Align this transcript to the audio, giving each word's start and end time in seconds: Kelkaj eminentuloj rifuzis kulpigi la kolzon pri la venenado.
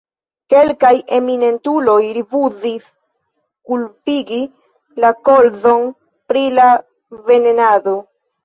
Kelkaj 0.51 0.93
eminentuloj 1.17 1.97
rifuzis 2.17 2.87
kulpigi 3.69 4.41
la 5.05 5.13
kolzon 5.29 5.87
pri 6.33 6.45
la 6.59 6.67
venenado. 7.31 7.99